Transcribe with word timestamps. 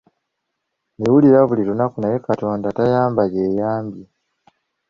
Mbiwulira 0.97 1.39
buli 1.47 1.63
lunaku 1.69 1.95
naye 1.99 2.17
katonda 2.27 2.67
tayamba 2.77 3.23
yeyambye? 3.33 4.03